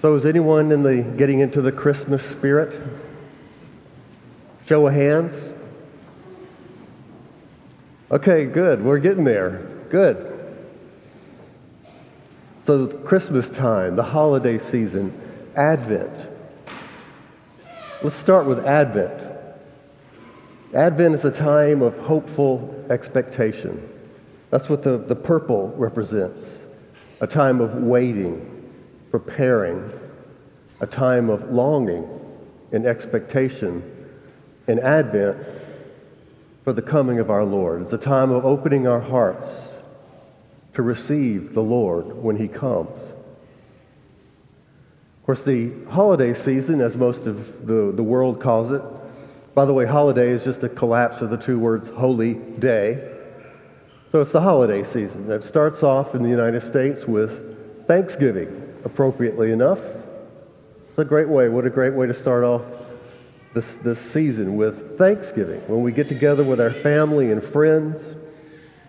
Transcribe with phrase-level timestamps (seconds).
[0.00, 2.80] So, is anyone in the getting into the Christmas spirit?
[4.66, 5.34] Show of hands.
[8.08, 8.80] Okay, good.
[8.80, 9.68] We're getting there.
[9.90, 10.56] Good.
[12.64, 15.12] So, Christmas time, the holiday season,
[15.56, 16.14] Advent.
[18.00, 19.20] Let's start with Advent.
[20.74, 23.88] Advent is a time of hopeful expectation.
[24.50, 26.46] That's what the, the purple represents
[27.20, 28.57] a time of waiting
[29.10, 29.90] preparing,
[30.80, 32.06] a time of longing
[32.72, 33.82] and expectation
[34.66, 35.38] and Advent
[36.64, 37.82] for the coming of our Lord.
[37.82, 39.48] It's a time of opening our hearts
[40.74, 42.96] to receive the Lord when he comes.
[45.20, 48.82] Of course, the holiday season, as most of the, the world calls it,
[49.54, 53.14] by the way, holiday is just a collapse of the two words holy day.
[54.12, 55.30] So it's the holiday season.
[55.30, 59.78] It starts off in the United States with Thanksgiving appropriately enough.
[59.78, 61.48] It's a great way.
[61.48, 62.62] What a great way to start off
[63.54, 68.00] this, this season with Thanksgiving, when we get together with our family and friends,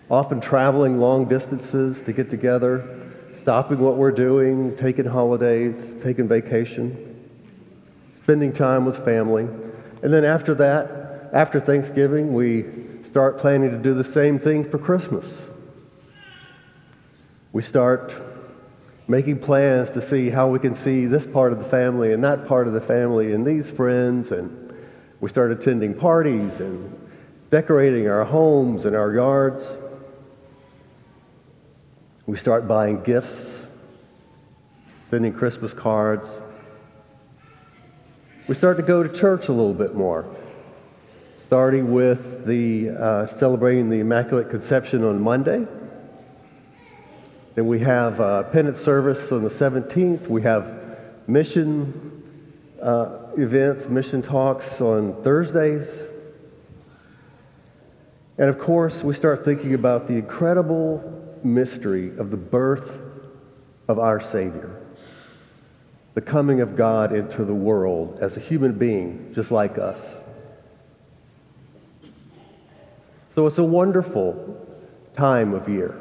[0.10, 7.30] often traveling long distances to get together, stopping what we're doing, taking holidays, taking vacation,
[8.24, 9.44] spending time with family.
[10.02, 12.66] And then after that, after Thanksgiving, we
[13.08, 15.42] start planning to do the same thing for Christmas.
[17.52, 18.14] We start
[19.10, 22.48] making plans to see how we can see this part of the family and that
[22.48, 24.32] part of the family and these friends.
[24.32, 24.72] And
[25.20, 27.10] we start attending parties and
[27.50, 29.66] decorating our homes and our yards.
[32.28, 33.52] We start buying gifts,
[35.10, 36.28] sending Christmas cards.
[38.48, 40.28] We start to go to church a little bit more,
[41.48, 45.66] starting with the uh, celebrating the Immaculate Conception on Monday
[47.56, 50.28] then we have uh, penance service on the 17th.
[50.28, 50.80] We have
[51.28, 52.24] mission
[52.82, 55.88] uh, events, mission talks on Thursdays.
[58.38, 63.00] And of course, we start thinking about the incredible mystery of the birth
[63.88, 64.80] of our Savior,
[66.14, 70.00] the coming of God into the world as a human being, just like us.
[73.36, 74.68] So it's a wonderful
[75.16, 76.00] time of year.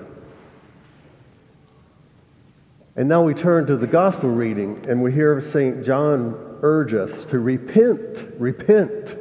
[2.98, 5.84] And now we turn to the gospel reading, and we hear St.
[5.84, 9.16] John urge us to repent, repent.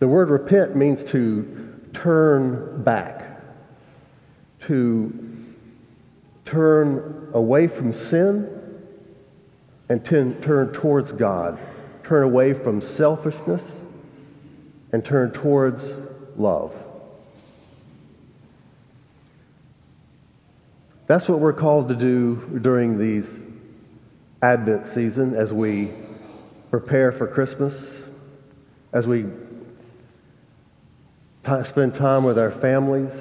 [0.00, 3.40] The word repent means to turn back,
[4.66, 5.46] to
[6.44, 8.82] turn away from sin
[9.88, 11.58] and turn towards God,
[12.04, 13.62] turn away from selfishness
[14.92, 15.90] and turn towards
[16.36, 16.74] love.
[21.06, 23.28] That's what we're called to do during these
[24.42, 25.92] Advent season as we
[26.70, 27.94] prepare for Christmas,
[28.92, 29.22] as we
[31.44, 33.12] t- spend time with our families.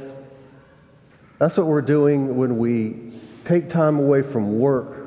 [1.38, 3.14] That's what we're doing when we
[3.46, 5.06] take time away from work.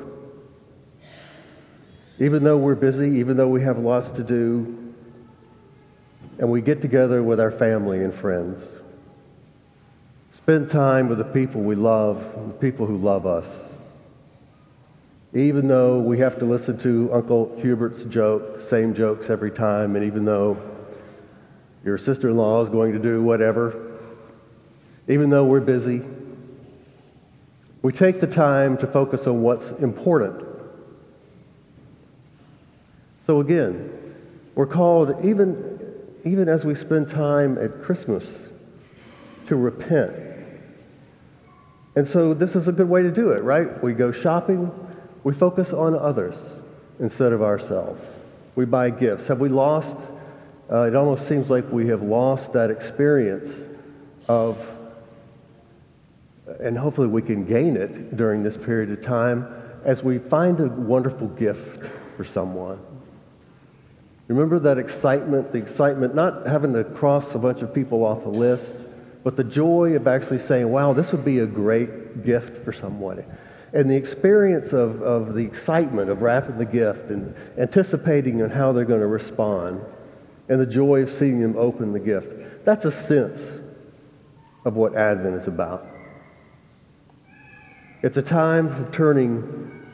[2.17, 4.93] Even though we're busy, even though we have lots to do,
[6.37, 8.63] and we get together with our family and friends.
[10.43, 13.45] Spend time with the people we love, the people who love us.
[15.33, 20.05] Even though we have to listen to Uncle Hubert's joke, same jokes every time, and
[20.05, 20.57] even though
[21.83, 23.91] your sister in law is going to do whatever,
[25.09, 26.01] even though we're busy,
[27.81, 30.41] we take the time to focus on what's important.
[33.27, 33.91] So again,
[34.55, 35.79] we're called, even,
[36.23, 38.25] even as we spend time at Christmas,
[39.47, 40.28] to repent
[41.95, 43.81] and so this is a good way to do it, right?
[43.83, 44.71] We go shopping,
[45.23, 46.35] we focus on others
[46.99, 48.01] instead of ourselves.
[48.55, 49.27] We buy gifts.
[49.27, 49.95] Have we lost?
[50.71, 53.49] Uh, it almost seems like we have lost that experience
[54.27, 54.63] of,
[56.59, 59.47] and hopefully we can gain it during this period of time
[59.83, 62.79] as we find a wonderful gift for someone.
[64.27, 68.29] Remember that excitement, the excitement, not having to cross a bunch of people off the
[68.29, 68.75] list,
[69.23, 73.25] but the joy of actually saying, wow, this would be a great gift for someone.
[73.73, 78.71] And the experience of, of the excitement of wrapping the gift and anticipating on how
[78.71, 79.81] they're going to respond,
[80.47, 82.65] and the joy of seeing them open the gift.
[82.65, 83.39] That's a sense
[84.65, 85.85] of what Advent is about.
[88.01, 89.85] It's a time of turning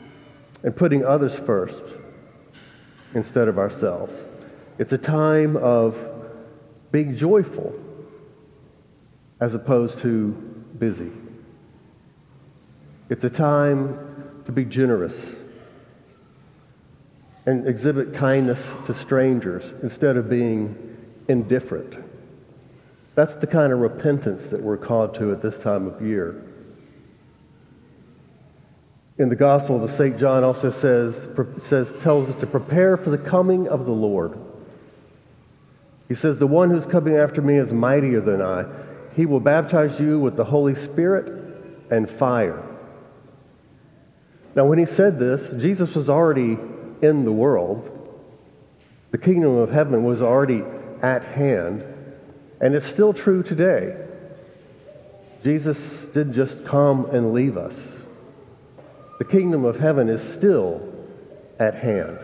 [0.62, 1.84] and putting others first
[3.14, 4.14] instead of ourselves.
[4.78, 5.96] It's a time of
[6.92, 7.74] being joyful
[9.40, 10.30] as opposed to
[10.78, 11.12] busy.
[13.08, 15.14] It's a time to be generous
[17.44, 20.96] and exhibit kindness to strangers instead of being
[21.28, 21.94] indifferent.
[23.14, 26.42] That's the kind of repentance that we're called to at this time of year.
[29.18, 30.18] In the Gospel, the St.
[30.18, 31.26] John also says,
[31.62, 34.38] says, tells us to prepare for the coming of the Lord.
[36.08, 38.66] He says, The one who's coming after me is mightier than I.
[39.16, 41.32] He will baptize you with the Holy Spirit
[41.90, 42.62] and fire.
[44.54, 46.58] Now, when he said this, Jesus was already
[47.00, 47.92] in the world.
[49.12, 50.62] The kingdom of heaven was already
[51.02, 51.82] at hand,
[52.60, 53.96] and it's still true today.
[55.42, 55.78] Jesus
[56.12, 57.74] didn't just come and leave us.
[59.18, 60.92] The kingdom of heaven is still
[61.58, 62.18] at hand.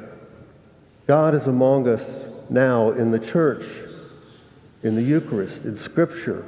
[1.07, 2.05] God is among us
[2.51, 3.65] now in the church,
[4.83, 6.45] in the Eucharist, in Scripture,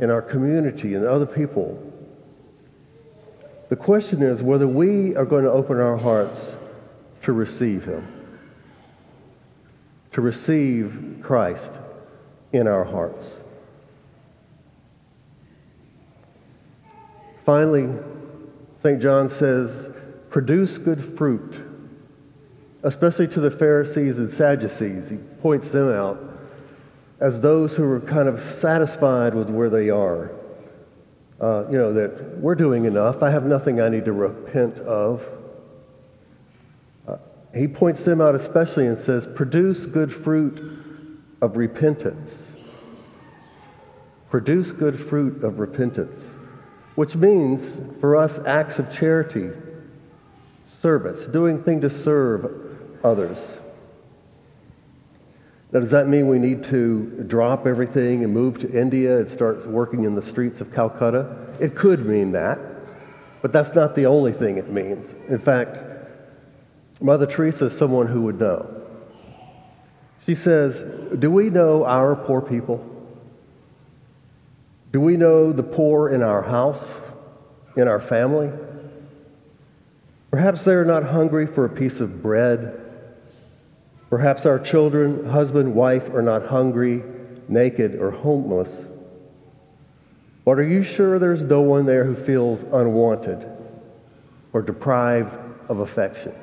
[0.00, 1.82] in our community, and other people.
[3.68, 6.38] The question is whether we are going to open our hearts
[7.22, 8.06] to receive Him,
[10.12, 11.72] to receive Christ
[12.52, 13.38] in our hearts.
[17.44, 17.88] Finally,
[18.82, 19.00] St.
[19.02, 19.88] John says,
[20.30, 21.54] produce good fruit,
[22.82, 25.08] especially to the Pharisees and Sadducees.
[25.08, 26.37] He points them out
[27.20, 30.32] as those who are kind of satisfied with where they are.
[31.40, 33.22] Uh, you know, that we're doing enough.
[33.22, 35.24] I have nothing I need to repent of.
[37.06, 37.16] Uh,
[37.54, 40.60] he points them out especially and says, produce good fruit
[41.40, 42.30] of repentance.
[44.30, 46.22] Produce good fruit of repentance
[46.98, 49.50] which means for us acts of charity,
[50.82, 53.38] service, doing things to serve others.
[55.70, 59.66] Now, does that mean we need to drop everything and move to India and start
[59.66, 61.36] working in the streets of Calcutta?
[61.60, 62.58] It could mean that,
[63.42, 65.14] but that's not the only thing it means.
[65.28, 65.78] In fact,
[67.00, 68.82] Mother Teresa is someone who would know.
[70.24, 70.84] She says,
[71.18, 72.84] Do we know our poor people?
[74.90, 76.82] Do we know the poor in our house,
[77.76, 78.50] in our family?
[80.30, 82.87] Perhaps they're not hungry for a piece of bread.
[84.10, 87.02] Perhaps our children, husband, wife, are not hungry,
[87.46, 88.74] naked, or homeless.
[90.44, 93.46] But are you sure there's no one there who feels unwanted
[94.54, 95.34] or deprived
[95.68, 96.34] of affection?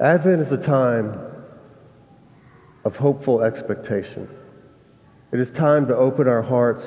[0.00, 1.20] Advent is a time
[2.84, 4.28] of hopeful expectation.
[5.30, 6.84] It is time to open our hearts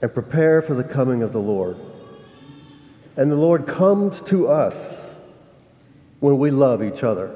[0.00, 1.76] and prepare for the coming of the Lord.
[3.16, 4.74] And the Lord comes to us
[6.20, 7.34] when we love each other.